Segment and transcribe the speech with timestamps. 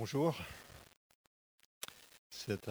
[0.00, 0.34] Bonjour.
[2.30, 2.70] C'est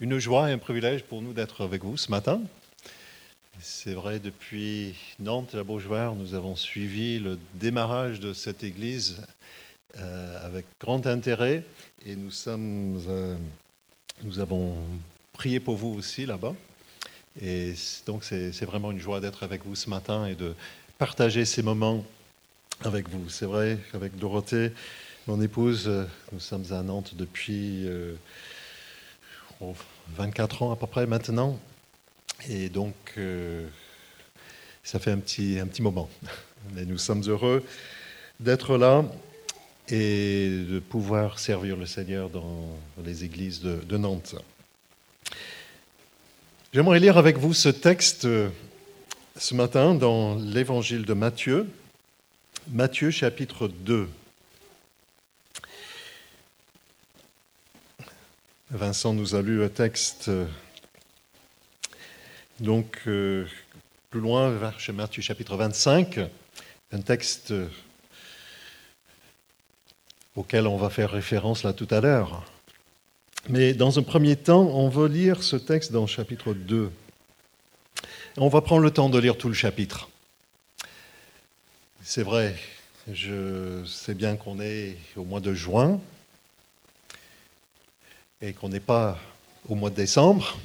[0.00, 2.40] une joie et un privilège pour nous d'être avec vous ce matin.
[3.60, 9.20] C'est vrai, depuis Nantes et la Beaujoire, nous avons suivi le démarrage de cette église
[9.98, 11.62] euh, avec grand intérêt
[12.06, 13.36] et nous, sommes, euh,
[14.22, 14.78] nous avons
[15.34, 16.54] prié pour vous aussi là-bas.
[17.42, 17.74] Et
[18.06, 20.54] donc c'est vraiment une joie d'être avec vous ce matin et de
[20.96, 22.02] partager ces moments
[22.82, 23.28] avec vous.
[23.28, 24.72] C'est vrai qu'avec Dorothée,
[25.26, 27.88] mon épouse, euh, nous sommes à Nantes depuis
[30.14, 31.58] 24 ans à peu près maintenant.
[32.48, 33.66] Et donc, euh,
[34.84, 36.08] ça fait un petit, un petit moment.
[36.74, 37.64] Mais nous sommes heureux
[38.38, 39.04] d'être là
[39.88, 42.68] et de pouvoir servir le Seigneur dans
[43.04, 44.36] les églises de, de Nantes.
[46.72, 48.48] J'aimerais lire avec vous ce texte euh,
[49.38, 51.66] ce matin dans l'évangile de Matthieu,
[52.68, 54.08] Matthieu chapitre 2.
[58.70, 60.44] Vincent nous a lu un texte euh,
[62.58, 63.46] donc, euh,
[64.10, 66.18] plus loin, vers chez Matthieu chapitre 25,
[66.90, 67.68] un texte euh,
[70.34, 72.44] auquel on va faire référence là tout à l'heure.
[73.48, 76.90] Mais dans un premier temps, on va lire ce texte dans chapitre 2.
[78.36, 80.08] On va prendre le temps de lire tout le chapitre.
[82.02, 82.56] C'est vrai,
[83.12, 86.00] je sais bien qu'on est au mois de juin
[88.40, 89.18] et qu'on n'est pas
[89.68, 90.58] au mois de décembre.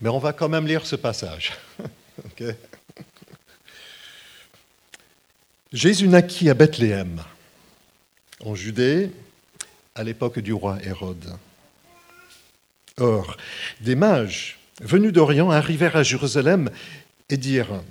[0.00, 1.52] Mais on va quand même lire ce passage.
[5.72, 7.22] Jésus naquit à Bethléem,
[8.40, 9.10] en Judée,
[9.94, 11.36] à l'époque du roi Hérode.
[12.96, 13.36] Or,
[13.80, 16.70] des mages venus d'Orient arrivèrent à Jérusalem
[17.28, 17.82] et dirent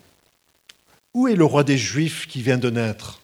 [1.14, 3.17] Où est le roi des Juifs qui vient de naître?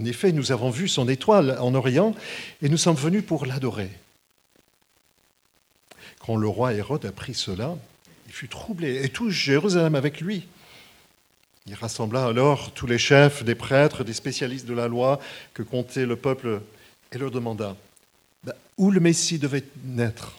[0.00, 2.14] En effet, nous avons vu son étoile en Orient
[2.62, 3.90] et nous sommes venus pour l'adorer.
[6.20, 7.76] Quand le roi Hérode apprit cela,
[8.26, 10.46] il fut troublé, et tout Jérusalem avec lui.
[11.66, 15.18] Il rassembla alors tous les chefs, des prêtres, des spécialistes de la loi
[15.54, 16.60] que comptait le peuple,
[17.12, 17.76] et leur demanda
[18.44, 20.38] ben, où le Messie devait naître?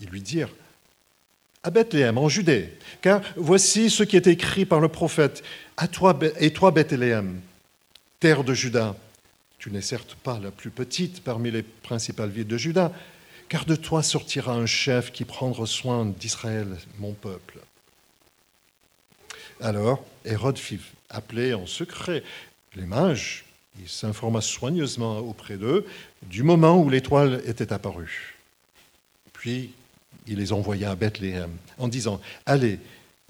[0.00, 0.54] Ils lui dirent
[1.62, 5.42] à Bethléem, en Judée, car voici ce qui est écrit par le prophète
[5.76, 7.40] à toi, et toi, Bethléem,
[8.20, 8.96] terre de Juda.
[9.58, 12.92] Tu n'es certes pas la plus petite parmi les principales villes de Juda,
[13.48, 17.58] car de toi sortira un chef qui prendra soin d'Israël, mon peuple.
[19.60, 20.80] Alors Hérode fit
[21.10, 22.22] appeler en secret
[22.76, 23.44] les mages.
[23.80, 25.86] Il s'informa soigneusement auprès d'eux
[26.22, 28.36] du moment où l'étoile était apparue.
[29.32, 29.72] Puis
[30.26, 32.78] il les envoya à Bethléem en disant Allez,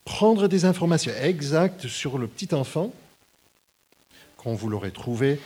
[0.04, 2.92] prendre des informations exactes sur le petit enfant.
[4.38, 5.38] Quand vous l'aurez trouvé,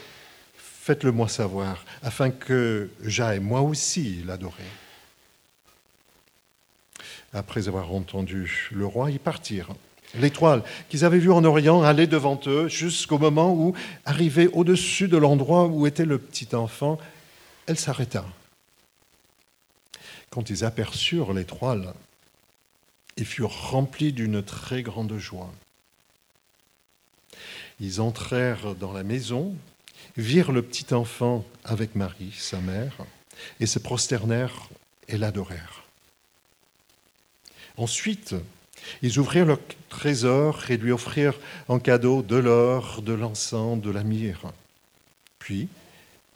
[0.55, 4.63] faites-le moi savoir, afin que j'aille moi aussi l'adorer.
[7.33, 9.75] Après avoir entendu le roi, ils partirent.
[10.15, 15.17] L'étoile qu'ils avaient vue en Orient allait devant eux jusqu'au moment où, arrivée au-dessus de
[15.17, 16.99] l'endroit où était le petit enfant,
[17.67, 18.27] elle s'arrêta.
[20.29, 21.95] Quand ils aperçurent l'étoile,
[23.17, 25.51] ils furent remplis d'une très grande joie.
[27.81, 29.55] Ils entrèrent dans la maison
[30.17, 32.97] virent le petit enfant avec Marie, sa mère,
[33.61, 34.69] et se prosternèrent
[35.09, 35.85] et l'adorèrent.
[37.77, 38.35] Ensuite,
[39.01, 41.39] ils ouvrirent leur trésor et lui offrirent
[41.69, 44.53] en cadeau de l'or, de l'encens, de la myrrhe.
[45.39, 45.69] Puis,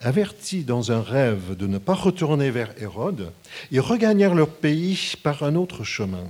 [0.00, 3.32] avertis dans un rêve de ne pas retourner vers Hérode,
[3.70, 6.28] ils regagnèrent leur pays par un autre chemin.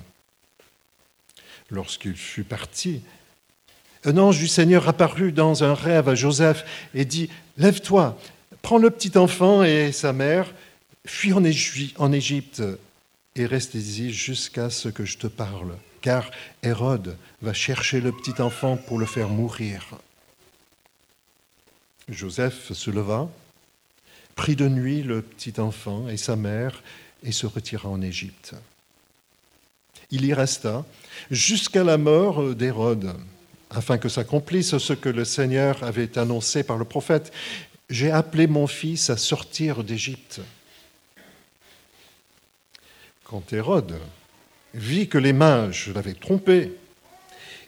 [1.71, 3.03] Lorsqu'il fut parti,
[4.07, 7.29] un ange du Seigneur apparut dans un rêve à Joseph et dit,
[7.59, 8.19] Lève-toi,
[8.63, 10.55] prends le petit enfant et sa mère,
[11.05, 12.63] fuis en Égypte
[13.35, 16.31] et restez-y jusqu'à ce que je te parle, car
[16.63, 19.85] Hérode va chercher le petit enfant pour le faire mourir.
[22.09, 23.29] Joseph se leva,
[24.37, 26.83] prit de nuit le petit enfant et sa mère
[27.25, 28.55] et se retira en Égypte.
[30.11, 30.85] Il y resta
[31.31, 33.17] jusqu'à la mort d'Hérode
[33.71, 37.33] afin que s'accomplisse ce que le Seigneur avait annoncé par le prophète.
[37.91, 40.41] J'ai appelé mon fils à sortir d'Égypte.
[43.25, 43.99] Quand Hérode
[44.75, 46.73] vit que les mages l'avaient trompé,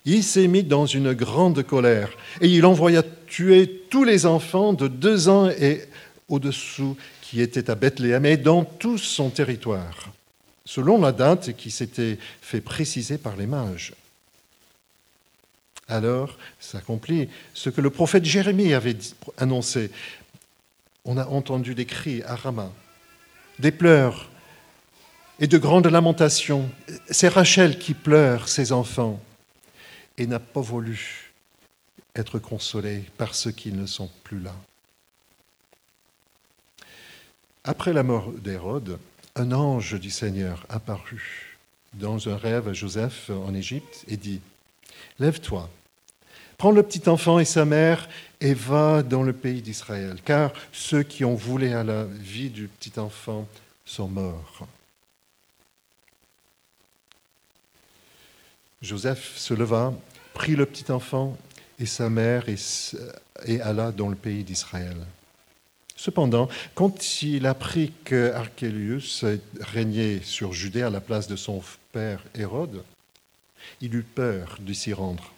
[0.05, 2.11] il s'est mis dans une grande colère
[2.41, 5.83] et il envoya tuer tous les enfants de deux ans et
[6.29, 10.13] au-dessous qui étaient à Bethléem et dans tout son territoire,
[10.65, 13.93] selon la date qui s'était fait préciser par les mages.
[15.89, 18.97] Alors s'accomplit ce que le prophète Jérémie avait
[19.39, 19.91] annoncé.
[21.05, 22.71] On a entendu des cris à Rama,
[23.59, 24.29] des pleurs
[25.41, 26.69] et de grandes lamentations.
[27.11, 29.21] C'est Rachel qui pleure ses enfants
[30.19, 31.33] et n'a pas voulu
[32.15, 34.55] être consolée par ceux qui ne sont plus là.
[37.65, 38.99] Après la mort d'Hérode,
[39.37, 41.59] un ange du Seigneur apparut
[41.95, 44.41] dans un rêve à Joseph en Égypte et dit,
[45.19, 45.69] Lève-toi,
[46.57, 48.09] prends le petit enfant et sa mère
[48.41, 52.69] et va dans le pays d'Israël, car ceux qui ont voulu à la vie du
[52.69, 53.49] petit enfant
[53.85, 54.67] sont morts.
[58.81, 59.93] Joseph se leva,
[60.35, 61.37] prit le petit enfant
[61.81, 64.97] et sa mère et, alla dans le pays d'Israël.
[65.97, 69.25] Cependant, quand il apprit que Archélius
[69.61, 71.61] régnait sur Judée à la place de son
[71.91, 72.85] père Hérode,
[73.81, 75.33] il eut peur de s'y rendre.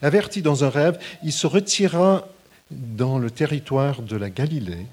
[0.00, 2.26] Averti dans un rêve, il se retira
[2.70, 4.86] dans le territoire de la Galilée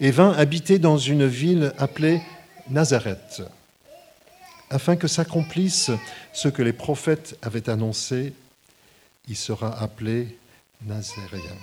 [0.00, 2.20] et vint habiter dans une ville appelée
[2.68, 3.42] Nazareth,
[4.70, 5.90] afin que s'accomplisse
[6.32, 8.32] ce que les prophètes avaient annoncé,
[9.28, 10.38] il sera appelé
[10.82, 11.56] Nazaréen.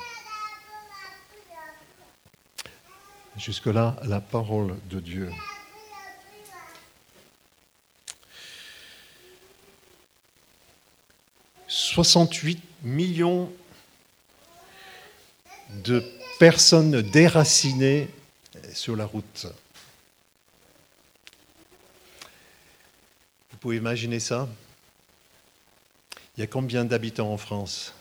[3.38, 5.31] Jusque-là, la parole de Dieu.
[11.67, 13.51] «68 millions
[15.69, 16.03] de
[16.39, 18.09] personnes déracinées
[18.73, 19.47] sur la route.
[23.51, 24.47] Vous pouvez imaginer ça?
[26.37, 27.93] Il y a combien d'habitants en France?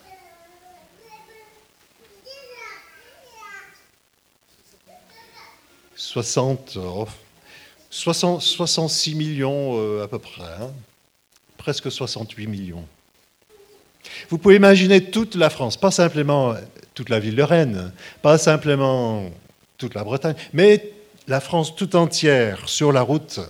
[5.97, 6.79] 60,
[7.91, 10.73] 66 millions euh, à peu près, hein.
[11.57, 12.87] presque 68 millions.
[14.29, 16.55] Vous pouvez imaginer toute la France, pas simplement
[16.95, 17.93] toute la ville de Rennes,
[18.23, 19.31] pas simplement
[19.79, 20.93] toute la Bretagne, mais
[21.29, 23.41] la France tout entière sur la route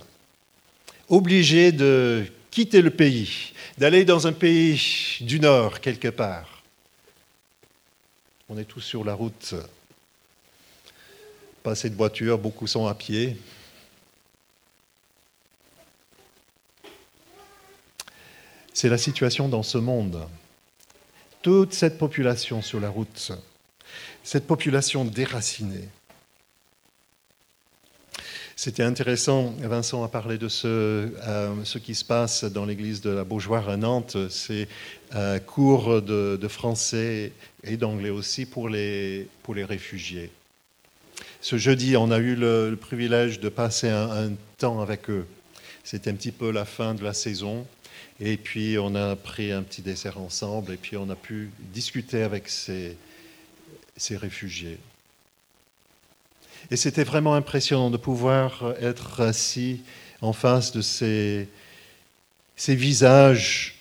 [1.08, 6.62] obligé de quitter le pays, d'aller dans un pays du Nord quelque part.
[8.48, 9.54] On est tous sur la route.
[11.62, 13.36] Pas assez de voitures, beaucoup sont à pied.
[18.72, 20.28] C'est la situation dans ce monde.
[21.42, 23.32] Toute cette population sur la route,
[24.24, 25.88] cette population déracinée,
[28.58, 33.22] c'était intéressant, Vincent a parlé de ce, euh, qui se passe dans l'église de la
[33.22, 34.66] Beaujoire à Nantes, c'est
[35.14, 40.30] euh, cours de, français et d'anglais aussi pour les, pour les réfugiés.
[41.42, 45.26] Ce jeudi, on a eu le, privilège de passer un, temps avec eux.
[45.84, 47.66] C'était un petit peu la fin de la saison.
[48.20, 52.22] Et puis on a pris un petit dessert ensemble et puis on a pu discuter
[52.22, 52.96] avec ces,
[53.96, 54.78] ces réfugiés.
[56.70, 59.82] Et c'était vraiment impressionnant de pouvoir être assis
[60.20, 61.48] en face de ces,
[62.56, 63.76] ces visages,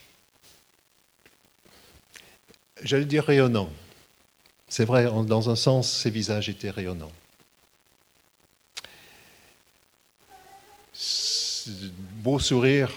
[2.83, 3.71] j'allais dire rayonnants.
[4.67, 7.11] C'est vrai, dans un sens, ces visages étaient rayonnants.
[12.21, 12.91] Beau sourire.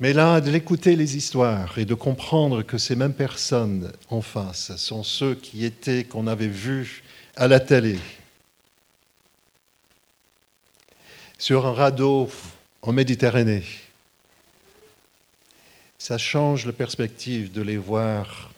[0.00, 4.74] Mais là, de l'écouter les histoires et de comprendre que ces mêmes personnes en face
[4.76, 7.04] sont ceux qui étaient, qu'on avait vus
[7.36, 7.98] à la télé,
[11.38, 12.28] sur un radeau
[12.82, 13.64] en Méditerranée.
[15.98, 18.50] Ça change la perspective de les voir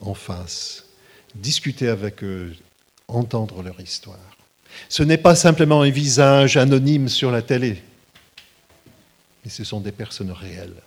[0.00, 0.86] en face,
[1.34, 2.54] discuter avec eux,
[3.08, 4.18] entendre leur histoire.
[4.88, 7.82] Ce n'est pas simplement un visage anonyme sur la télé,
[9.48, 10.82] ce sont des personnes réelles.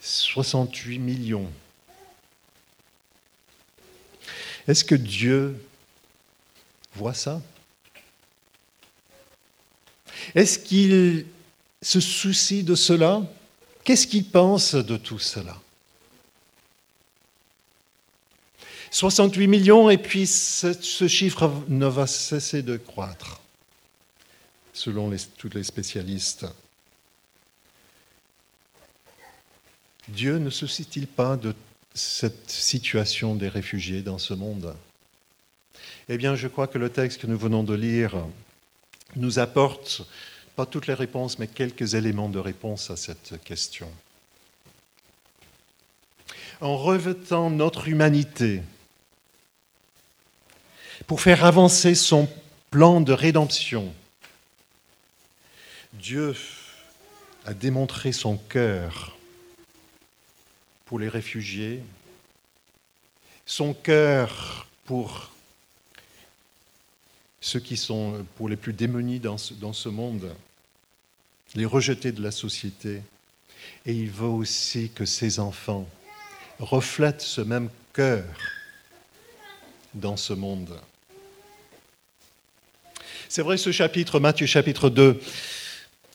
[0.00, 1.50] 68 millions
[4.68, 5.64] Est-ce que Dieu
[6.94, 7.40] voit ça?
[10.34, 11.24] Est-ce qu'il
[11.80, 13.22] se soucie de cela?
[13.84, 15.58] Qu'est-ce qu'il pense de tout cela?
[18.90, 23.40] 68 millions, et puis ce, chiffre ne va cesser de croître,
[24.72, 26.46] selon tous les spécialistes.
[30.08, 31.54] Dieu ne soucie-t-il pas de
[31.94, 34.74] cette situation des réfugiés dans ce monde?
[36.08, 38.14] Eh bien, je crois que le texte que nous venons de lire
[39.16, 40.02] nous apporte,
[40.56, 43.90] pas toutes les réponses, mais quelques éléments de réponse à cette question.
[46.60, 48.62] En revêtant notre humanité,
[51.06, 52.28] pour faire avancer son
[52.70, 53.92] plan de rédemption,
[55.92, 56.34] Dieu
[57.44, 59.17] a démontré son cœur
[60.88, 61.82] pour les réfugiés,
[63.44, 65.30] son cœur pour
[67.42, 70.34] ceux qui sont pour les plus démunis dans ce, dans ce monde,
[71.54, 73.02] les rejetés de la société.
[73.84, 75.86] Et il veut aussi que ses enfants
[76.58, 78.24] reflètent ce même cœur
[79.92, 80.74] dans ce monde.
[83.28, 85.20] C'est vrai, ce chapitre, Matthieu chapitre 2,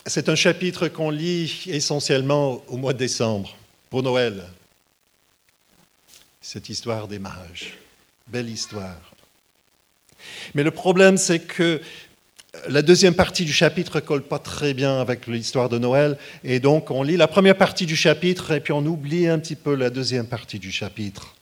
[0.07, 3.55] c'est un chapitre qu'on lit essentiellement au mois de décembre,
[3.91, 4.43] pour Noël.
[6.45, 7.73] Cette histoire des mages,
[8.27, 8.99] belle histoire.
[10.53, 11.81] Mais le problème, c'est que
[12.67, 16.59] la deuxième partie du chapitre ne colle pas très bien avec l'histoire de Noël, et
[16.59, 19.73] donc on lit la première partie du chapitre, et puis on oublie un petit peu
[19.73, 21.33] la deuxième partie du chapitre.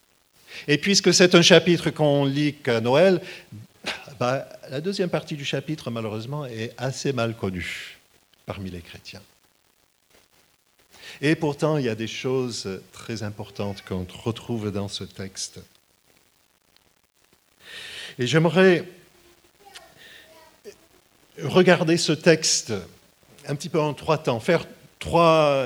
[0.67, 3.21] Et puisque c'est un chapitre qu'on lit qu'à Noël,
[4.19, 7.97] bah, la deuxième partie du chapitre, malheureusement, est assez mal connue
[8.45, 9.21] parmi les chrétiens.
[11.19, 15.59] Et pourtant, il y a des choses très importantes qu'on retrouve dans ce texte.
[18.17, 18.87] Et j'aimerais
[21.43, 22.73] regarder ce texte
[23.47, 24.65] un petit peu en trois temps, faire
[24.99, 25.65] trois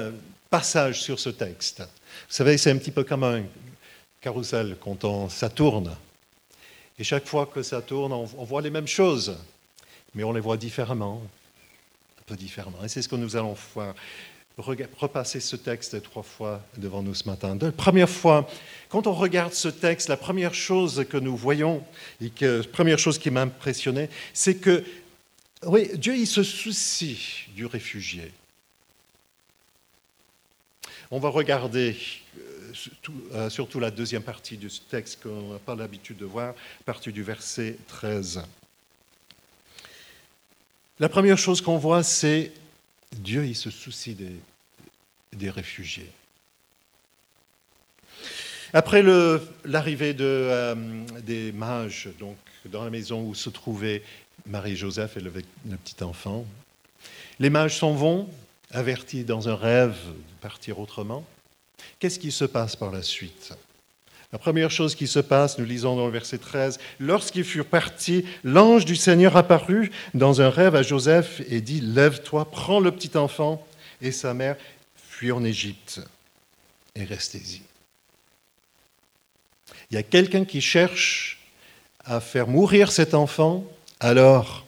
[0.50, 1.80] passages sur ce texte.
[1.80, 3.44] Vous savez, c'est un petit peu comme un
[4.22, 5.96] carrousel quand on, ça tourne.
[6.98, 9.38] Et chaque fois que ça tourne, on, on voit les mêmes choses,
[10.14, 11.22] mais on les voit différemment,
[12.20, 12.84] un peu différemment.
[12.84, 13.94] Et c'est ce que nous allons voir
[14.58, 17.58] repasser ce texte trois fois devant nous ce matin.
[17.60, 18.50] La première fois,
[18.90, 21.84] quand on regarde ce texte, la première chose que nous voyons,
[22.22, 22.32] et
[22.72, 24.84] première chose qui m'a impressionné, c'est que
[25.66, 28.32] oui, Dieu il se soucie du réfugié.
[31.12, 31.96] On va regarder
[32.38, 32.74] euh,
[33.34, 37.24] euh, surtout la deuxième partie du texte qu'on n'a pas l'habitude de voir, partie du
[37.24, 38.44] verset 13.
[41.00, 42.52] La première chose qu'on voit, c'est
[43.20, 44.16] Dieu, il se soucie
[45.34, 46.10] des, réfugiés.
[48.74, 49.04] Après
[49.64, 50.76] l'arrivée euh,
[51.22, 54.02] des mages donc, dans la maison où se trouvaient
[54.48, 56.46] Marie-Joseph et le, petit enfant,
[57.40, 58.30] les mages s'en vont,
[58.72, 61.26] avertis dans un rêve de partir autrement.
[62.00, 63.54] Qu'est-ce qui se passe par la suite?
[64.36, 68.26] La première chose qui se passe, nous lisons dans le verset 13, Lorsqu'ils furent partis,
[68.44, 73.18] l'ange du Seigneur apparut dans un rêve à Joseph et dit, Lève-toi, prends le petit
[73.18, 73.66] enfant
[74.02, 74.58] et sa mère
[75.12, 76.02] puis en Égypte
[76.96, 77.62] et restez-y.
[79.90, 81.40] Il y a quelqu'un qui cherche
[82.04, 83.64] à faire mourir cet enfant,
[84.02, 84.66] alors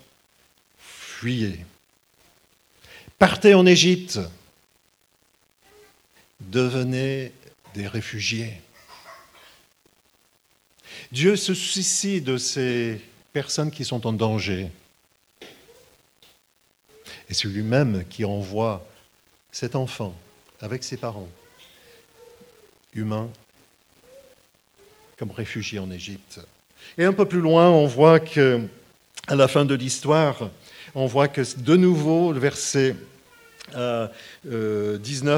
[0.80, 1.66] fuyez.
[3.20, 4.18] Partez en Égypte,
[6.40, 7.34] devenez
[7.74, 8.62] des réfugiés.
[11.12, 14.70] Dieu se soucie de ces personnes qui sont en danger.
[17.30, 18.86] Et c'est lui-même qui envoie
[19.52, 20.14] cet enfant
[20.62, 21.30] avec ses parents,
[22.94, 23.30] humains,
[25.18, 26.40] comme réfugiés en Égypte.
[26.98, 28.62] Et un peu plus loin, on voit que,
[29.28, 30.50] à la fin de l'histoire,
[30.96, 32.96] on voit que de nouveau, le verset
[33.74, 33.78] 19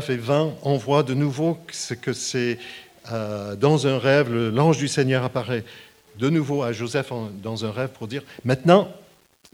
[0.09, 1.59] euh, et 20, on voit de nouveau
[2.01, 2.59] que c'est
[3.11, 5.63] euh, dans un rêve, l'ange du Seigneur apparaît
[6.17, 7.11] de nouveau à Joseph
[7.41, 8.91] dans un rêve pour dire, maintenant,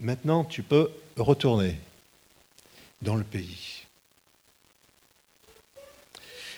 [0.00, 1.78] maintenant tu peux retourner
[3.02, 3.84] dans le pays.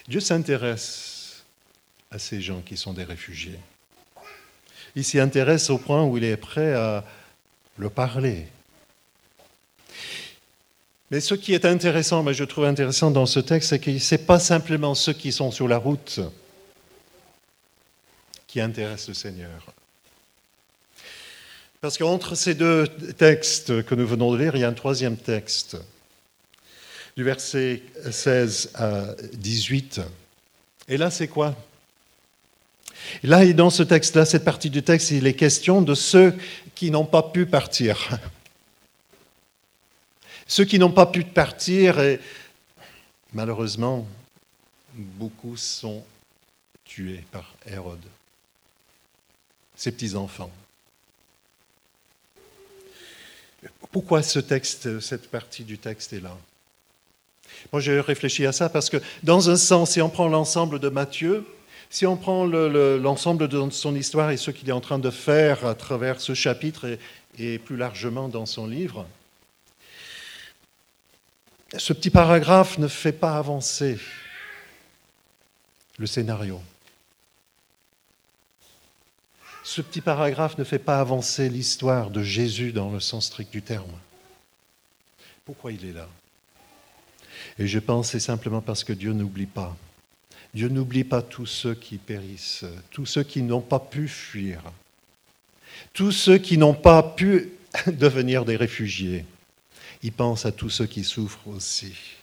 [0.09, 1.43] Dieu s'intéresse
[2.11, 3.59] à ces gens qui sont des réfugiés.
[4.97, 7.05] Il s'y intéresse au point où il est prêt à
[7.77, 8.49] le parler.
[11.11, 14.15] Mais ce qui est intéressant, mais je trouve intéressant dans ce texte, c'est que ce
[14.15, 16.21] n'est pas simplement ceux qui sont sur la route
[18.49, 19.73] qui intéressent le Seigneur.
[21.81, 25.17] Parce qu'entre ces deux textes que nous venons de lire, il y a un troisième
[25.17, 25.77] texte
[27.17, 30.01] du verset 16 à 18.
[30.89, 31.55] Et là, c'est quoi?
[33.23, 36.35] Là, et dans ce texte-là, cette partie du texte, il est question de ceux
[36.75, 38.19] qui n'ont pas pu partir.
[40.51, 42.21] Ceux qui n'ont pas pu partir, et
[43.35, 44.07] malheureusement,
[44.95, 46.03] beaucoup sont
[46.87, 48.01] tués par Hérode,
[49.79, 50.51] ses petits-enfants.
[53.93, 56.37] Pourquoi ce texte, cette partie du texte est là?
[57.73, 60.89] Moi, j'ai réfléchi à ça parce que, dans un sens, si on prend l'ensemble de
[60.89, 61.47] Matthieu,
[61.91, 65.65] si on prend l'ensemble de son histoire et ce qu'il est en train de faire
[65.65, 66.99] à travers ce chapitre
[67.39, 69.07] et, plus largement dans son livre,
[71.77, 73.99] ce petit paragraphe ne fait pas avancer
[75.99, 76.61] le scénario.
[79.69, 83.61] Ce petit paragraphe ne fait pas avancer l'histoire de Jésus dans le sens strict du
[83.61, 83.93] terme.
[85.45, 86.09] Pourquoi il est là?
[87.59, 89.77] Et je pense c'est simplement parce que Dieu n'oublie pas.
[90.55, 94.63] Dieu n'oublie pas tous ceux qui périssent, tous ceux qui n'ont pas pu fuir.
[95.93, 97.51] tous ceux qui n'ont pas pu
[97.89, 99.27] devenir des réfugiés.
[100.03, 102.18] Il pense à tous ceux qui souffrent aussi.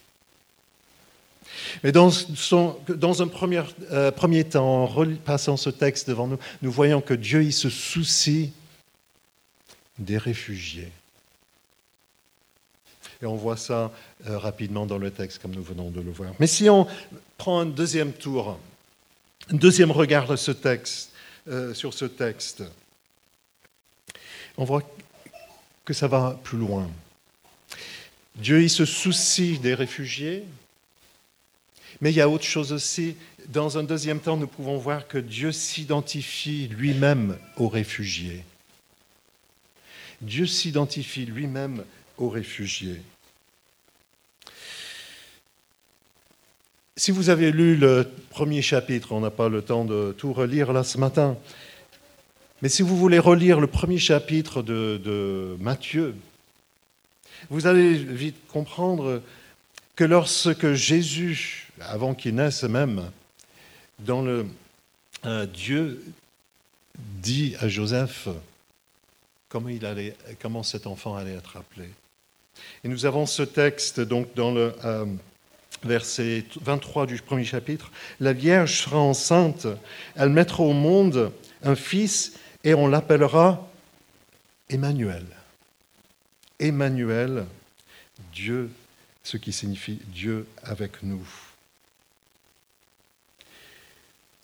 [1.84, 7.02] Mais dans, un premier, euh, premier, temps, en repassant ce texte devant nous, nous voyons
[7.02, 8.52] que Dieu il se soucie
[9.98, 10.92] des réfugiés.
[13.22, 13.92] Et on voit ça
[14.28, 16.34] euh, rapidement dans le texte, comme nous venons de le voir.
[16.40, 16.88] Mais si on
[17.38, 18.60] prend un deuxième tour,
[19.50, 20.28] un deuxième regard
[20.62, 21.12] texte,
[21.48, 22.64] euh, sur ce texte,
[24.58, 24.82] on voit
[25.84, 26.90] que ça va plus loin.
[28.36, 30.44] Dieu, il se soucie des réfugiés,
[32.02, 33.16] mais il y a autre chose aussi.
[33.48, 38.44] Dans un deuxième temps, nous pouvons voir que Dieu s'identifie lui-même aux réfugiés.
[40.22, 41.84] Dieu s'identifie lui-même
[42.18, 43.02] aux réfugiés.
[46.98, 50.72] Si vous avez lu le premier chapitre, on n'a pas le temps de tout relire
[50.72, 51.38] là ce matin,
[52.62, 56.16] mais si vous voulez relire le premier chapitre de, de Matthieu,
[57.50, 59.22] vous allez vite comprendre
[59.96, 63.12] que lorsque Jésus, avant qu'il naisse même,
[64.00, 64.46] dans le
[65.26, 66.04] euh, Dieu
[66.98, 68.28] dit à Joseph
[69.50, 71.90] comment, il allait, comment cet enfant allait être appelé.
[72.84, 75.06] Et nous avons ce texte donc dans le euh,
[75.84, 77.92] verset 23 du premier chapitre.
[78.20, 79.68] La Vierge sera enceinte,
[80.16, 81.32] elle mettra au monde
[81.64, 83.68] un fils et on l'appellera
[84.70, 85.26] Emmanuel.
[86.60, 87.46] Emmanuel,
[88.34, 88.70] Dieu,
[89.24, 91.26] ce qui signifie Dieu avec nous.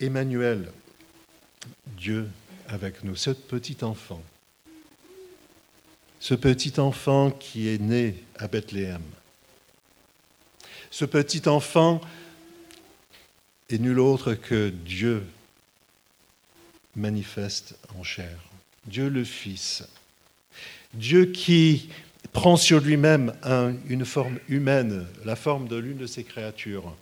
[0.01, 0.71] Emmanuel,
[1.97, 2.27] Dieu
[2.67, 4.21] avec nous, ce petit enfant,
[6.19, 9.01] ce petit enfant qui est né à Bethléem,
[10.89, 12.01] ce petit enfant
[13.69, 15.23] est nul autre que Dieu
[16.95, 18.37] manifeste en chair,
[18.85, 19.83] Dieu le Fils,
[20.93, 21.89] Dieu qui
[22.33, 23.33] prend sur lui-même
[23.87, 26.95] une forme humaine, la forme de l'une de ses créatures,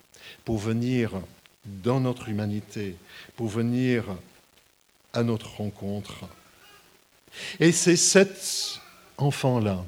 [0.46, 1.12] pour venir
[1.84, 2.96] dans notre humanité,
[3.36, 4.06] pour venir
[5.14, 6.26] à notre rencontre.
[7.60, 8.80] Et c'est cet
[9.18, 9.84] enfant-là,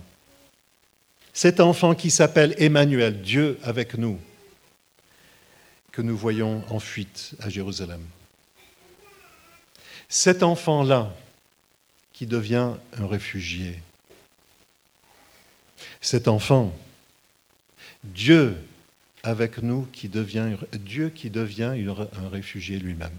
[1.33, 4.19] cet enfant qui s'appelle Emmanuel, Dieu avec nous,
[5.91, 8.03] que nous voyons en fuite à Jérusalem.
[10.09, 11.13] Cet enfant-là
[12.13, 13.79] qui devient un réfugié
[16.01, 16.75] cet enfant,
[18.03, 18.57] Dieu
[19.23, 21.73] avec nous qui devient Dieu qui devient
[22.13, 23.17] un réfugié lui-même.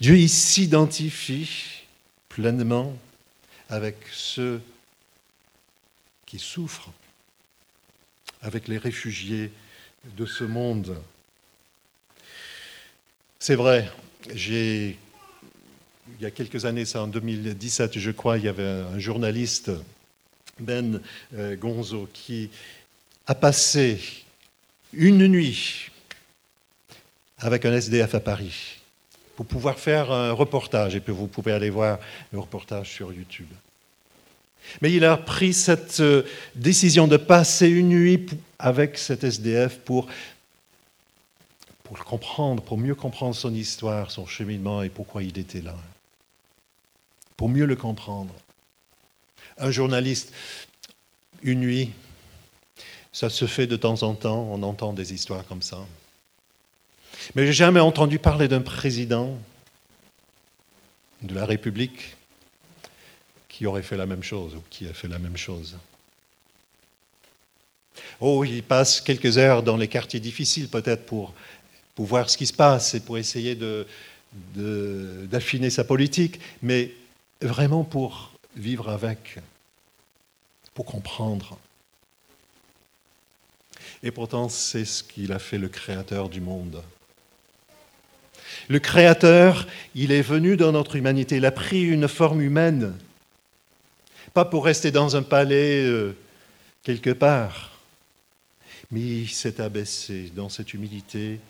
[0.00, 1.84] Dieu il s'identifie
[2.28, 2.96] pleinement
[3.68, 4.60] avec ceux
[6.26, 6.90] qui souffrent,
[8.42, 9.50] avec les réfugiés
[10.16, 10.96] de ce monde.
[13.38, 13.90] C'est vrai,
[14.34, 14.98] j'ai
[16.18, 19.70] il y a quelques années, ça en 2017, je crois, il y avait un journaliste
[20.58, 21.00] ben
[21.34, 22.50] euh, Gonzo, qui
[23.26, 24.00] a passé
[24.92, 25.90] une nuit
[27.38, 28.78] avec un SDF à Paris
[29.36, 31.98] pour pouvoir faire un reportage, et puis vous pouvez aller voir
[32.32, 33.48] le reportage sur YouTube.
[34.82, 36.24] Mais il a pris cette euh,
[36.54, 38.26] décision de passer une nuit
[38.58, 40.08] avec cet SDF pour,
[41.84, 45.76] pour le comprendre, pour mieux comprendre son histoire, son cheminement et pourquoi il était là.
[47.36, 48.34] Pour mieux le comprendre
[49.58, 50.32] un journaliste
[51.42, 51.92] une nuit.
[53.18, 55.84] Ça se fait de temps en temps, on entend des histoires comme ça.
[57.34, 59.36] Mais j'ai jamais entendu parler d'un président
[61.22, 62.14] de la République
[63.48, 65.76] qui aurait fait la même chose ou qui a fait la même chose.
[68.20, 71.34] Oh, il passe quelques heures dans les quartiers difficiles peut-être pour,
[71.96, 73.58] voir ce qui se passe et pour essayer
[74.54, 76.94] d'affiner sa politique, mais
[77.42, 79.40] vraiment pour vivre avec,
[80.72, 81.58] pour comprendre.
[84.02, 86.82] Et pourtant, c'est ce qu'il a fait le Créateur du monde.
[88.68, 92.94] Le Créateur, il est venu dans notre humanité, il a pris une forme humaine,
[94.34, 96.16] pas pour rester dans un palais euh,
[96.82, 97.78] quelque part,
[98.90, 100.30] mais il s'est abaissé.
[100.34, 101.40] Dans cette humilité,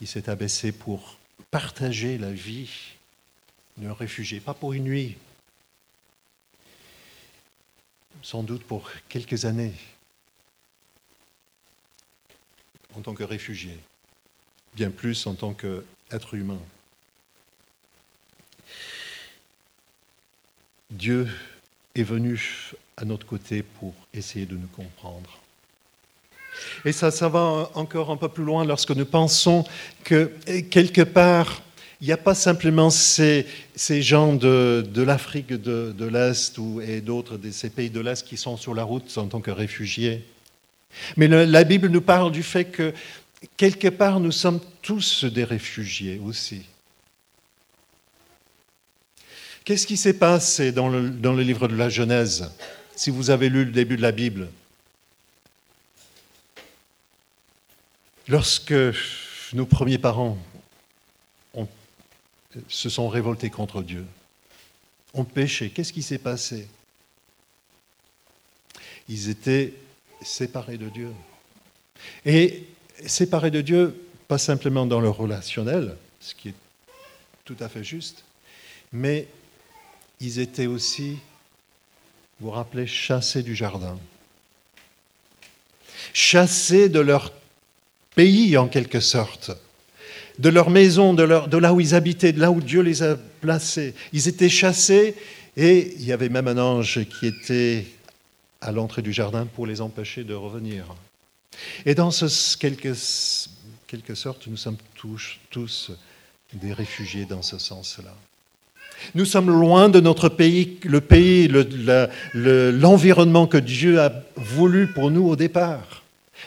[0.00, 1.18] il s'est abaissé pour
[1.50, 2.70] partager la vie
[3.76, 5.16] d'un réfugié, pas pour une nuit,
[8.22, 9.74] sans doute pour quelques années,
[12.96, 13.76] en tant que réfugié,
[14.74, 16.60] bien plus en tant qu'être humain.
[20.90, 21.26] Dieu
[21.94, 25.38] est venu à notre côté pour essayer de nous comprendre.
[26.84, 29.64] Et ça, ça va encore un peu plus loin lorsque nous pensons
[30.04, 30.30] que
[30.70, 31.62] quelque part,
[32.00, 37.70] il n'y a pas simplement ces, gens de, l'Afrique de, l'Est et d'autres de ces
[37.70, 40.24] pays de l'Est qui sont sur la route en tant que réfugiés.
[41.16, 42.92] Mais la Bible nous parle du fait que
[43.56, 46.62] quelque part nous sommes tous des réfugiés aussi.
[49.64, 52.52] Qu'est-ce qui s'est passé dans le, livre de la Genèse,
[52.94, 54.50] si vous avez lu le début de la Bible?
[58.28, 58.74] Lorsque
[59.52, 60.38] nos premiers parents
[62.68, 64.04] se sont révoltés contre Dieu,
[65.14, 66.68] ont péché, qu'est-ce qui s'est passé?
[69.08, 69.74] Ils étaient
[70.24, 71.10] séparés de Dieu.
[72.24, 72.64] Et
[73.06, 73.94] séparés de Dieu,
[74.28, 76.54] pas simplement dans le relationnel, ce qui est
[77.44, 78.24] tout à fait juste,
[78.92, 79.28] mais
[80.20, 81.18] ils étaient aussi,
[82.40, 83.98] vous vous rappelez, chassés du jardin,
[86.12, 87.32] chassés de leur
[88.14, 89.50] pays en quelque sorte,
[90.38, 93.94] de leur maison, de, là où ils habitaient, de là où Dieu les a placés.
[94.12, 95.14] Ils étaient chassés
[95.56, 97.86] et il y avait même un ange qui était
[98.64, 100.86] à l'entrée du jardin pour les empêcher de revenir.
[101.86, 102.92] Et dans ce quelque,
[103.86, 105.92] quelque sorte, nous sommes tous, tous
[106.54, 108.14] des réfugiés dans ce sens-là.
[109.14, 111.48] Nous sommes loin de notre pays, le pays,
[112.34, 116.02] l'environnement que Dieu a voulu pour nous au départ.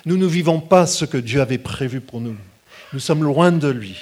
[0.06, 2.36] Nous ne vivons pas ce que Dieu avait prévu pour nous.
[2.94, 3.98] Nous sommes loin de lui,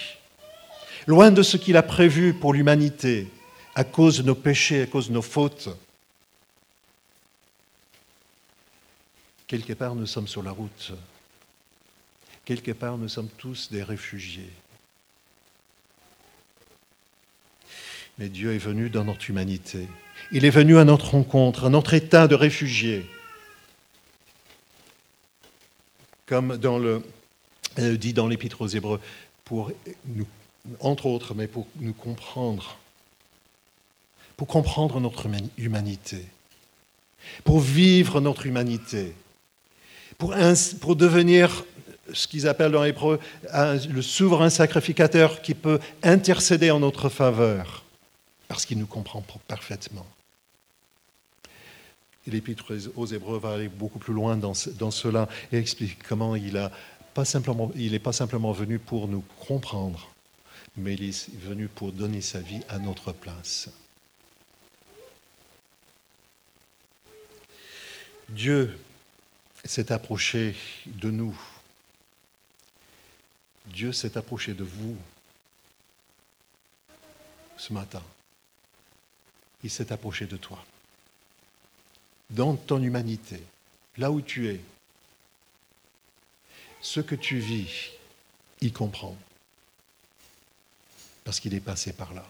[1.07, 3.27] loin de ce qu'il a prévu pour l'humanité,
[3.73, 5.69] à cause de nos péchés, à cause de nos fautes.
[9.47, 10.93] Quelque part, nous sommes sur la route.
[12.45, 14.51] Quelque part, nous sommes tous des réfugiés.
[18.17, 19.87] Mais Dieu est venu dans notre humanité.
[20.31, 23.05] Il est venu à notre rencontre, à notre état de réfugiés.
[26.25, 27.03] Comme le,
[27.79, 28.99] euh, dit dans l'Épître aux Hébreux,
[30.79, 32.77] entre autres, mais pour nous comprendre,
[34.37, 35.27] pour comprendre notre
[35.57, 36.25] humanité,
[37.43, 39.13] pour vivre notre humanité,
[40.17, 41.65] pour, devenir
[42.13, 43.19] ce qu'ils appellent dans l'hébreu
[43.53, 47.83] le souverain sacrificateur qui peut intercéder en notre faveur
[48.47, 50.05] parce qu'il nous comprend parfaitement.
[52.27, 56.69] L'Épître aux Hébreux va aller beaucoup plus loin dans, cela et explique comment il n'est
[57.13, 57.23] pas,
[58.03, 60.09] pas simplement venu pour nous comprendre,
[60.75, 63.69] mais il est venu pour donner sa vie à notre place.
[68.29, 68.75] Dieu
[69.69, 71.37] s'est approché de nous.
[73.67, 74.97] Dieu s'est approché de vous
[77.57, 78.03] ce matin
[79.65, 80.63] il s'est approché de toi.
[82.29, 83.41] Dans ton humanité,
[83.97, 84.61] là où tu es,
[86.81, 87.89] ce que tu vis,
[88.61, 89.17] il comprend.
[91.23, 92.27] Parce qu'il est passé par là.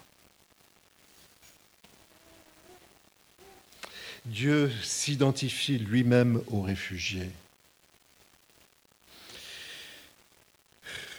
[4.25, 7.29] Dieu s'identifie lui-même aux réfugiés.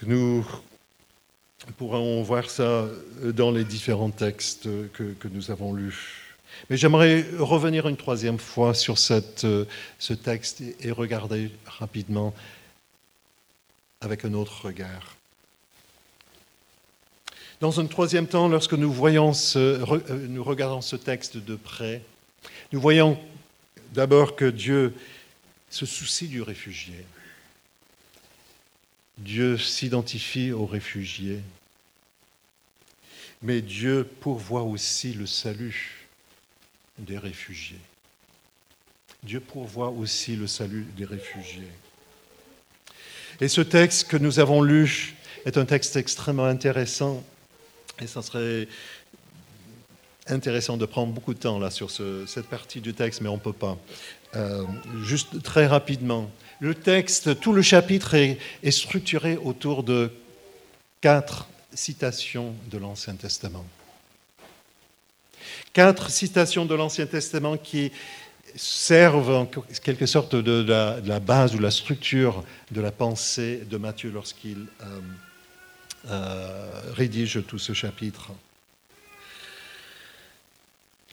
[0.03, 0.45] Nous
[1.77, 2.85] pourrons voir ça
[3.23, 6.35] dans les différents textes que, nous avons lus.
[6.69, 12.33] Mais j'aimerais revenir une troisième fois sur ce texte et regarder rapidement
[14.01, 15.15] avec un autre regard.
[17.61, 22.03] Dans un troisième temps, lorsque nous, nous regardons ce texte de près,
[22.71, 23.19] nous voyons
[23.93, 24.93] d'abord que Dieu
[25.69, 27.05] se soucie du réfugié.
[29.17, 31.39] Dieu s'identifie aux réfugiés.
[33.41, 36.07] Mais Dieu pourvoit aussi le salut
[36.97, 37.79] des réfugiés.
[39.23, 41.67] Dieu pourvoit aussi le salut des réfugiés.
[43.39, 47.23] Et ce texte que nous avons lu est un texte extrêmement intéressant.
[48.01, 48.67] Et ça serait
[50.29, 53.41] intéressant de prendre beaucoup de temps là sur cette partie du texte, mais on ne
[53.41, 53.77] peut pas.
[54.35, 54.63] Euh,
[55.03, 56.29] juste très rapidement.
[56.59, 60.11] Le texte, tout le chapitre est, structuré autour de
[61.01, 63.65] quatre citations de l'Ancien Testament.
[65.71, 67.91] Quatre citations de l'Ancien Testament qui
[68.55, 74.09] servent en quelque sorte de la, base ou la structure de la pensée de Matthieu
[74.09, 74.99] lorsqu'il euh,
[76.09, 78.31] euh, rédige tout ce chapitre.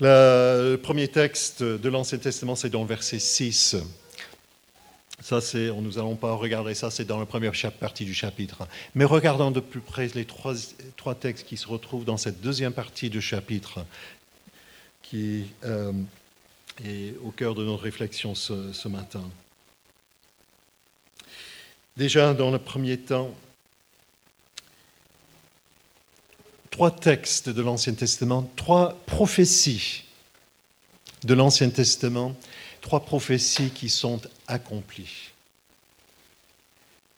[0.01, 3.77] Le premier texte de l'Ancien Testament, c'est dans le verset 6.
[5.21, 8.67] Ça, c'est, nous n'allons pas regarder ça, c'est dans la première partie du chapitre.
[8.97, 10.55] Mais regardons de plus près les trois,
[10.97, 13.87] trois textes qui se retrouvent dans cette deuxième partie du chapitre,
[15.03, 15.93] qui euh,
[16.85, 19.23] est au cœur de notre réflexion ce, ce matin.
[21.97, 23.33] Déjà, dans le premier temps,
[26.75, 30.03] trois textes de l'Ancien Testament, trois prophéties
[31.23, 32.35] de l'Ancien Testament,
[32.81, 35.31] trois prophéties qui sont accomplies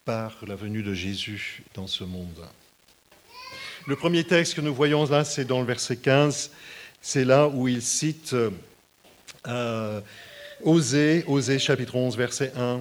[0.05, 2.47] par la venue de Jésus dans ce monde.
[3.87, 6.51] Le premier texte que nous voyons là, c'est dans le verset 15.
[7.01, 8.37] C'est là où il cite
[9.47, 10.01] euh,
[10.65, 12.81] Osée, Osée chapitre 11, verset 1.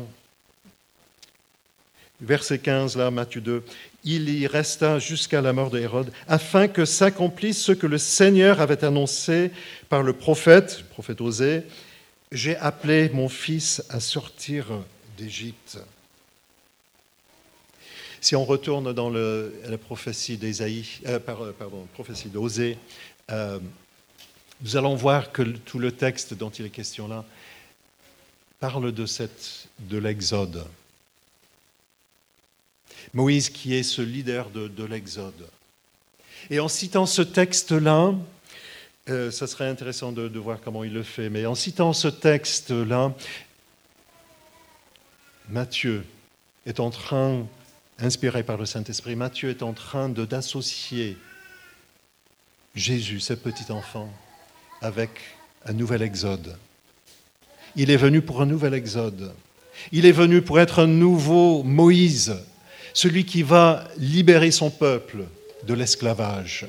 [2.19, 3.63] Verset 15, là, Matthieu 2.
[4.07, 8.83] Il y resta jusqu'à la mort d'Hérode, afin que s'accomplisse ce que le Seigneur avait
[8.83, 9.51] annoncé
[9.89, 11.63] par le prophète, le prophète Osée.
[12.31, 14.67] J'ai appelé mon fils à sortir
[15.17, 15.79] d'Égypte.
[18.21, 22.77] Si on retourne dans la prophétie d'Ésaïe, euh, euh, pardon, prophétie d'Osée,
[23.31, 23.59] euh,
[24.61, 27.25] nous allons voir que tout le texte dont il est question là
[28.59, 29.05] parle de,
[29.79, 30.63] de l'Exode.
[33.13, 35.47] Moïse qui est ce leader de, de l'Exode.
[36.49, 38.13] Et en citant ce texte-là,
[39.09, 42.07] euh, ça serait intéressant de, de, voir comment il le fait, mais en citant ce
[42.07, 43.13] texte-là,
[45.49, 46.03] Matthieu
[46.65, 47.45] est en train
[47.99, 51.17] inspiré par le Saint-Esprit, Matthieu est en train d'associer
[52.75, 54.11] Jésus, ce petit enfant,
[54.81, 55.09] avec
[55.65, 56.57] un nouvel exode.
[57.75, 59.33] Il est venu pour un nouvel exode.
[59.91, 62.35] Il est venu pour être un nouveau Moïse,
[62.95, 65.25] celui qui va libérer son peuple
[65.67, 66.65] de l'esclavage.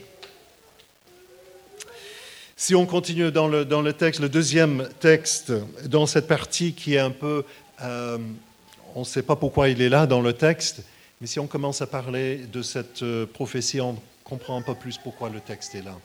[2.57, 5.53] Si on continue dans le, dans le, texte, le deuxième texte,
[5.85, 7.45] dans cette partie qui est un peu...
[7.83, 8.19] Euh,
[8.97, 10.83] on ne sait pas pourquoi il est là dans le texte,
[11.21, 14.99] mais si on commence à parler de cette euh, prophétie, on comprend un peu plus
[14.99, 15.97] pourquoi le texte est là.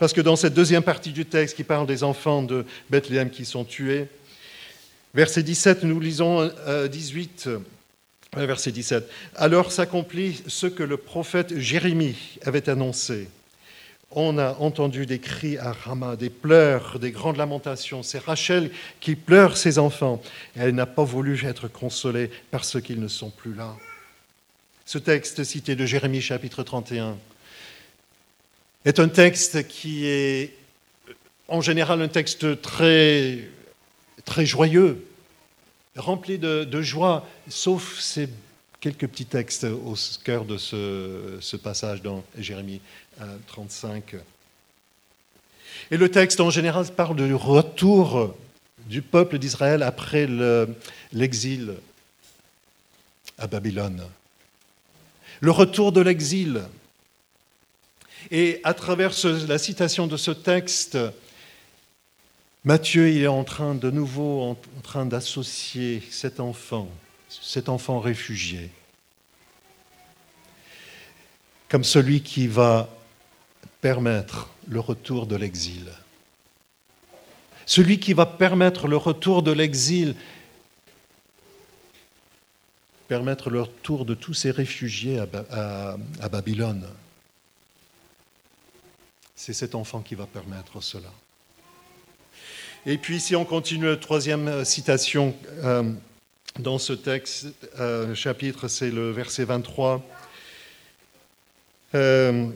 [0.00, 3.44] Parce que dans cette deuxième partie du texte qui parle des enfants de Bethléem qui
[3.44, 4.08] sont tués,
[5.14, 6.50] verset 17, nous lisons
[6.90, 7.58] 18, euh,
[8.36, 9.08] verset 17.
[9.36, 13.28] Alors s'accomplit ce que le prophète Jérémie avait annoncé.
[14.12, 18.02] On a entendu des cris à Rama, des pleurs, des grandes lamentations.
[18.02, 20.20] C'est Rachel qui pleure ses enfants.
[20.56, 23.76] elle n'a pas voulu être consolée parce qu'ils ne sont plus là
[24.90, 27.16] ce texte cité de Jérémie chapitre 31
[28.84, 30.52] est un texte qui est
[31.46, 33.38] en général un texte très,
[34.24, 35.06] très joyeux,
[35.96, 38.28] rempli de, joie, sauf ces
[38.80, 42.80] quelques petits textes au cœur de ce, passage dans Jérémie
[43.48, 44.14] 35.
[44.14, 44.18] Euh,
[45.90, 48.34] Et le texte en général parle du retour
[48.86, 50.26] du peuple d'Israël après
[51.12, 51.74] l'exil
[53.38, 54.02] à Babylone
[55.40, 56.62] le retour de l'exil.
[58.30, 59.12] Et à travers
[59.48, 60.98] la citation de ce texte,
[62.64, 66.88] Matthieu est en train de nouveau en, train d'associer cet enfant,
[67.28, 68.70] cet enfant réfugié,
[71.70, 72.90] comme celui qui va
[73.80, 75.90] permettre le retour de l'exil.
[77.64, 80.14] Celui qui va permettre le retour de l'exil
[83.08, 85.18] permettre le retour de tous ces réfugiés
[85.50, 85.96] à,
[86.30, 86.86] Babylone.
[89.34, 91.10] C'est cet enfant qui va permettre cela.
[92.86, 95.82] Et puis si on continue troisième citation euh,
[96.58, 100.02] dans ce texte, euh, chapitre, c'est le verset 23.
[101.94, 102.46] Euh,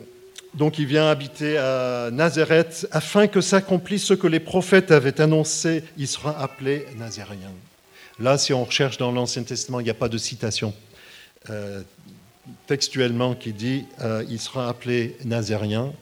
[0.54, 5.84] donc il vient habiter à Nazareth afin que s'accomplisse ce que les prophètes avaient annoncé,
[5.98, 7.52] il sera appelé Nazaréen.
[8.20, 10.72] Là, si on recherche dans l'Ancien Testament, il n'y a pas de citation
[11.50, 11.82] euh,
[12.66, 15.92] textuellement qui dit euh, il sera appelé Nazérien.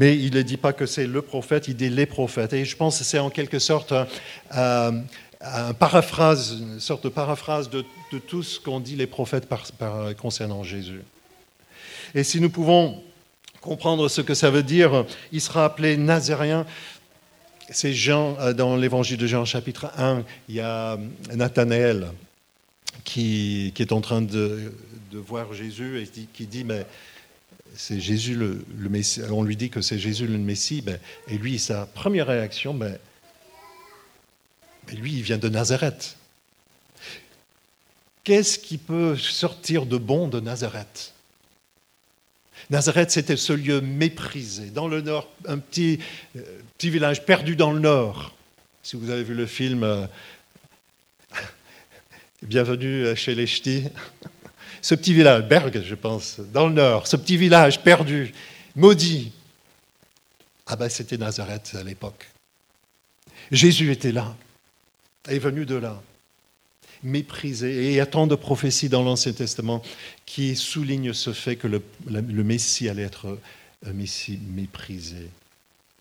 [0.00, 2.54] Mais il ne dit pas que c'est le prophète, il dit les prophètes.
[2.54, 3.92] Et je pense que c'est en quelque sorte
[4.50, 5.02] un,
[5.78, 7.84] paraphrase, une sorte de paraphrase de,
[8.26, 9.46] tout ce qu'ont dit les prophètes
[10.18, 11.02] concernant Jésus.
[12.14, 13.02] Et si nous pouvons
[13.60, 16.64] comprendre ce que ça veut dire, il sera appelé Nazérien,
[17.68, 20.98] c'est Jean, euh, dans l'évangile de Jean, chapitre 1, il y a
[21.34, 22.08] Nathanaël
[23.04, 24.72] qui, est en train de,
[25.12, 26.86] voir Jésus et qui dit Mais
[29.30, 30.82] On lui dit que c'est Jésus le Messie.
[30.82, 32.98] Ben, et lui, sa première réaction, ben,
[34.92, 36.16] lui, il vient de Nazareth.
[38.24, 41.14] Qu'est-ce qui peut sortir de bon de Nazareth?
[42.68, 44.70] Nazareth, c'était ce lieu méprisé.
[44.70, 45.98] Dans le nord, un petit,
[46.36, 46.42] euh,
[46.82, 48.34] village perdu dans le nord.
[48.82, 50.06] Si vous avez vu le film euh,
[52.42, 53.84] Bienvenue chez les Ch'tis,
[54.82, 58.32] ce petit village, Berg, je pense, dans le nord, ce petit village perdu,
[58.74, 59.32] maudit.
[60.66, 62.28] Ah ben, c'était Nazareth à l'époque.
[63.50, 64.34] Jésus était là,
[65.28, 66.00] est venu de là.
[67.02, 67.86] méprisé.
[67.86, 69.82] Et il y a tant de prophéties dans l'Ancien Testament
[70.26, 73.38] qui soulignent ce fait que le, le Messie allait être
[73.86, 75.28] un Messie méprisé.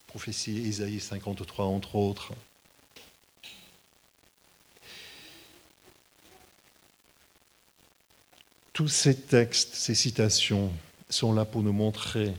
[0.08, 2.34] Prophétie Isaïe 53, entre autres.
[8.80, 10.72] Tous ces textes, ces citations
[11.10, 12.32] sont là pour nous montrer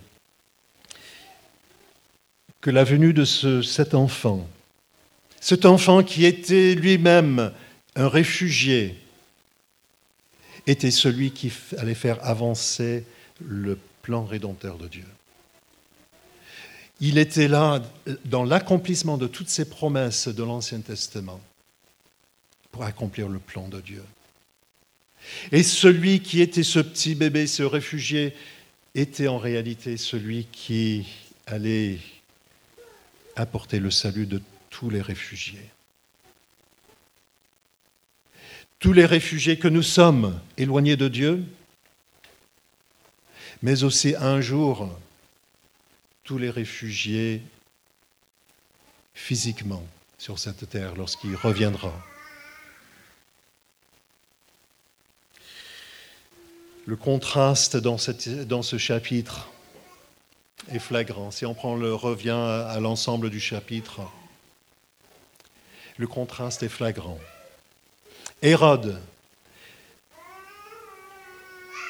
[2.62, 4.48] que la venue de ce, cet enfant,
[5.38, 7.52] cet enfant qui était lui-même
[7.94, 8.98] un réfugié,
[10.66, 13.04] était celui qui allait faire avancer
[13.44, 15.06] le plan rédempteur de Dieu.
[17.02, 17.82] Il était là
[18.24, 21.42] dans l'accomplissement de toutes ces promesses de l'Ancien Testament
[22.72, 24.02] pour accomplir le plan de Dieu.
[25.52, 28.34] Et celui qui était ce petit bébé, ce réfugié,
[28.94, 31.06] était en réalité celui qui
[31.46, 31.98] allait
[33.36, 35.70] apporter le salut de tous les réfugiés.
[38.78, 41.44] Tous les réfugiés que nous sommes éloignés de Dieu,
[43.62, 44.90] mais aussi un jour
[46.24, 47.42] tous les réfugiés
[49.14, 49.84] physiquement
[50.16, 51.92] sur cette terre lorsqu'il reviendra.
[56.90, 59.48] Le contraste dans, ce chapitre
[60.72, 61.30] est flagrant.
[61.30, 64.00] Si on prend le revient à l'ensemble du chapitre,
[65.98, 67.20] le contraste est flagrant.
[68.42, 68.98] Hérode,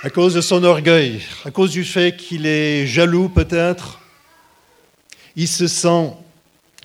[0.03, 4.01] à cause de son orgueil, à cause du fait qu'il est jaloux peut-être,
[5.35, 6.13] il se sent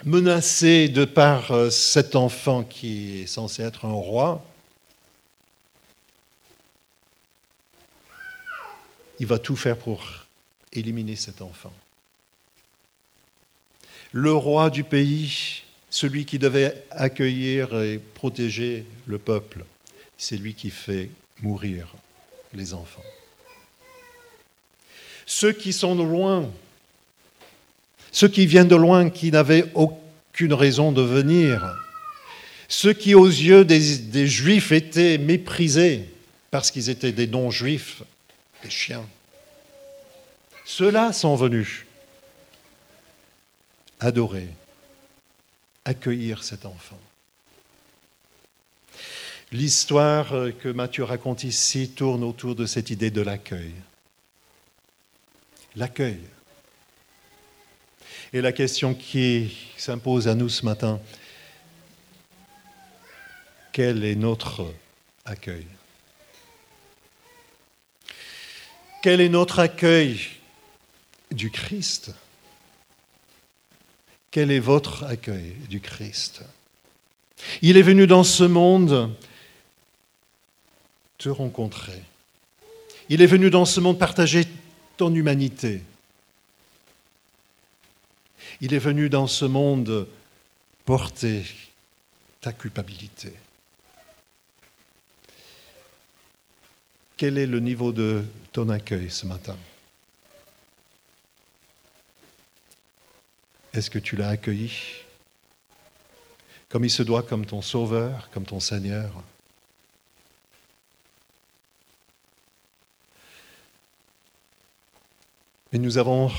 [0.05, 4.41] menacé de par euh, cet enfant qui est censé être un roi.
[9.19, 10.03] Il va tout faire pour
[10.73, 11.73] éliminer cet enfant.
[14.11, 19.65] Le roi du pays, celui qui devait accueillir et protéger le peuple,
[20.17, 21.09] c'est lui qui fait
[21.41, 21.87] mourir
[22.53, 23.03] les enfants.
[25.25, 26.49] Ceux qui sont loin,
[28.11, 31.75] ceux qui viennent de loin, qui n'avaient aucune raison de venir,
[32.67, 36.09] ceux qui aux yeux des, des juifs étaient méprisés
[36.51, 38.03] parce qu'ils étaient des non-juifs,
[38.63, 39.07] des chiens,
[40.65, 41.85] ceux-là sont venus
[43.99, 44.49] adorer,
[45.85, 46.99] accueillir cet enfant.
[49.51, 53.73] L'histoire que Matthieu raconte ici tourne autour de cette idée de l'accueil.
[55.75, 56.19] L'accueil.
[58.33, 60.99] Et la question qui s'impose à nous ce matin,
[63.71, 64.73] quel est notre
[65.25, 65.67] accueil?
[69.05, 70.19] Quel est notre accueil
[71.29, 72.11] du Christ?
[74.31, 76.41] Quel est votre accueil du Christ?
[77.61, 79.13] Il est venu dans ce monde
[81.19, 82.01] te rencontrer.
[83.09, 84.47] Il est venu dans ce monde partager
[84.97, 85.83] ton humanité.
[88.59, 90.07] Il est venu dans ce monde
[90.83, 91.45] porter
[92.41, 93.33] ta culpabilité.
[97.17, 99.57] Quel est le niveau de ton accueil ce matin?
[103.73, 104.71] Est-ce que tu l'as accueilli?
[106.67, 109.11] Comme il se doit, comme ton Sauveur, comme ton Seigneur.
[115.71, 116.31] Et nous avons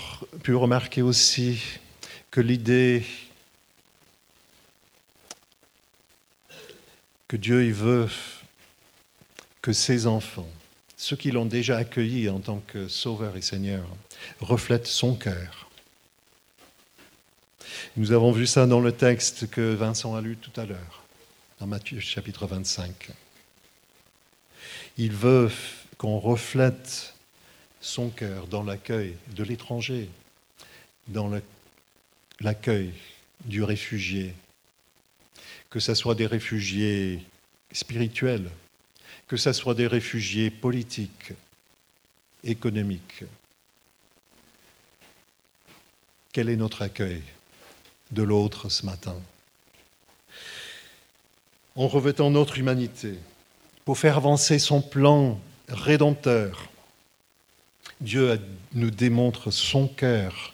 [0.43, 1.63] pu remarquer aussi
[2.31, 3.05] que l'idée
[7.29, 8.09] que Dieu veut
[9.63, 10.49] que ses enfants,
[10.97, 13.85] ceux qui l'ont déjà accueilli en tant que Sauveur et Seigneur,
[14.41, 15.67] reflètent son cœur
[17.97, 21.03] nous avons vu ça dans le texte que Vincent a lu tout à l'heure,
[21.61, 23.11] dans Matthieu chapitre 25.
[24.99, 25.51] Il veut
[25.99, 27.15] qu'on reflète
[27.81, 30.09] son cœur dans l'accueil de l'étranger,
[31.09, 31.31] dans
[32.41, 32.93] l'accueil
[33.45, 34.35] du réfugié,
[35.71, 37.23] que ce soit des réfugiés
[37.73, 38.51] spirituels,
[39.29, 41.33] que ce soit des réfugiés politiques,
[42.45, 43.25] économiques.
[46.33, 47.23] Quel est notre accueil
[48.11, 49.17] de l'autre ce matin?
[51.75, 53.19] En revêtant notre humanité,
[53.85, 56.69] pour faire avancer son plan rédempteur,
[58.01, 58.41] Dieu
[58.75, 60.53] nous démontre son cœur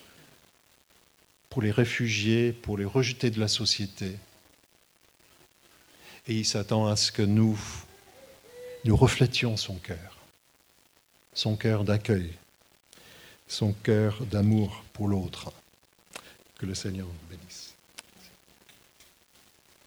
[1.51, 4.16] pour les réfugiés, pour les rejetés de la société.
[6.29, 7.59] Et il s'attend à ce que nous,
[8.85, 10.16] nous reflétions son cœur,
[11.35, 12.33] son cœur d'accueil,
[13.47, 15.53] son cœur d'amour pour l'autre.
[16.59, 17.51] Que le Seigneur bénisse.